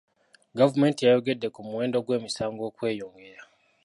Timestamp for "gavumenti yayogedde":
0.57-1.47